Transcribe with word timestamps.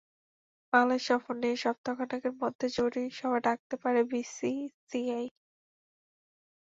বাংলাদেশ 0.73 1.01
সফর 1.09 1.33
নিয়ে 1.41 1.57
সপ্তাহ 1.57 1.93
খানেকের 1.99 2.33
মধ্যে 2.41 2.65
জরুরি 2.75 3.03
সভা 3.19 3.39
ডাকতে 3.47 3.75
পারে 3.83 4.01
বিসিসিআই। 4.11 5.25